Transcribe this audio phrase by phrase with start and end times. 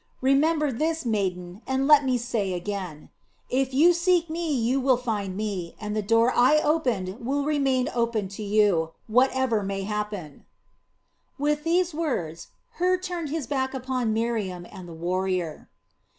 [0.21, 3.11] Remember this, maiden, and let me say again:
[3.51, 7.87] "If you seek me you will find me, and the door I opened will remain
[7.93, 10.47] open to you, whatever may happen!"
[11.37, 15.69] With these words Hur turned his back upon Miriam and the warrior.